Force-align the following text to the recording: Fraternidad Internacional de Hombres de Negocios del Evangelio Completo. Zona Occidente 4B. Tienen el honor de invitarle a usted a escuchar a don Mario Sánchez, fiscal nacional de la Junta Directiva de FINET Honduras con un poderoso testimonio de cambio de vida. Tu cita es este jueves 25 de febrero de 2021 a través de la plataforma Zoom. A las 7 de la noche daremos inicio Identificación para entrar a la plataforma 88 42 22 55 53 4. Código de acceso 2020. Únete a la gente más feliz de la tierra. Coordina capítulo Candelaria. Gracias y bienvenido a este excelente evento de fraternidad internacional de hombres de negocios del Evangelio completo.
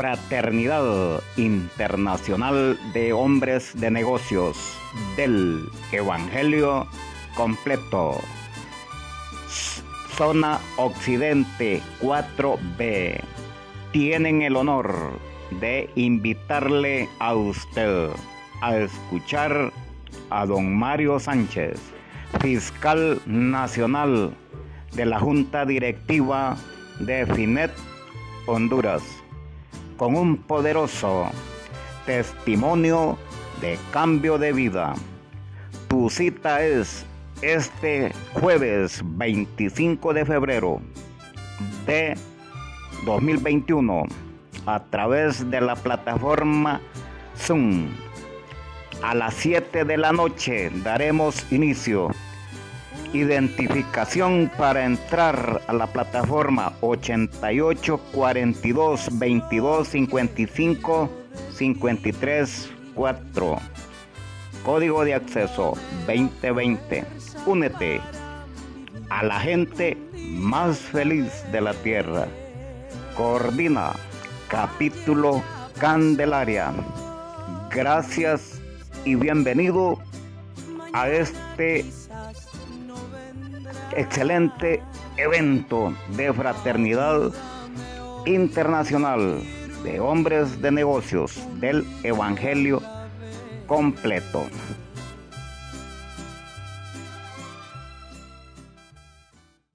Fraternidad 0.00 1.22
Internacional 1.36 2.78
de 2.94 3.12
Hombres 3.12 3.78
de 3.78 3.90
Negocios 3.90 4.56
del 5.14 5.68
Evangelio 5.92 6.86
Completo. 7.36 8.18
Zona 10.16 10.58
Occidente 10.78 11.82
4B. 12.00 13.20
Tienen 13.92 14.40
el 14.40 14.56
honor 14.56 15.20
de 15.60 15.90
invitarle 15.96 17.06
a 17.18 17.34
usted 17.34 18.08
a 18.62 18.78
escuchar 18.78 19.70
a 20.30 20.46
don 20.46 20.78
Mario 20.78 21.20
Sánchez, 21.20 21.78
fiscal 22.40 23.20
nacional 23.26 24.34
de 24.92 25.04
la 25.04 25.20
Junta 25.20 25.66
Directiva 25.66 26.56
de 27.00 27.26
FINET 27.26 27.70
Honduras 28.46 29.02
con 30.00 30.16
un 30.16 30.38
poderoso 30.38 31.28
testimonio 32.06 33.18
de 33.60 33.78
cambio 33.92 34.38
de 34.38 34.50
vida. 34.54 34.94
Tu 35.88 36.08
cita 36.08 36.64
es 36.64 37.04
este 37.42 38.10
jueves 38.32 39.02
25 39.04 40.14
de 40.14 40.24
febrero 40.24 40.80
de 41.86 42.16
2021 43.04 44.04
a 44.64 44.82
través 44.84 45.50
de 45.50 45.60
la 45.60 45.76
plataforma 45.76 46.80
Zoom. 47.36 47.90
A 49.02 49.14
las 49.14 49.34
7 49.34 49.84
de 49.84 49.98
la 49.98 50.12
noche 50.12 50.70
daremos 50.82 51.44
inicio 51.52 52.08
Identificación 53.12 54.52
para 54.56 54.84
entrar 54.84 55.62
a 55.66 55.72
la 55.72 55.88
plataforma 55.88 56.74
88 56.80 58.00
42 58.12 59.18
22 59.18 59.88
55 59.88 61.10
53 61.52 62.70
4. 62.94 63.56
Código 64.64 65.04
de 65.04 65.14
acceso 65.14 65.76
2020. 66.06 67.04
Únete 67.46 68.00
a 69.08 69.24
la 69.24 69.40
gente 69.40 69.96
más 70.14 70.78
feliz 70.78 71.44
de 71.50 71.60
la 71.60 71.74
tierra. 71.74 72.28
Coordina 73.16 73.92
capítulo 74.46 75.42
Candelaria. 75.78 76.72
Gracias 77.70 78.60
y 79.04 79.16
bienvenido 79.16 79.98
a 80.92 81.08
este 81.08 81.84
excelente 83.96 84.82
evento 85.16 85.94
de 86.16 86.32
fraternidad 86.32 87.32
internacional 88.26 89.42
de 89.82 90.00
hombres 90.00 90.60
de 90.60 90.70
negocios 90.70 91.40
del 91.60 91.86
Evangelio 92.02 92.82
completo. 93.66 94.46